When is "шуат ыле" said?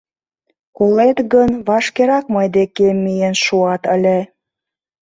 3.43-4.19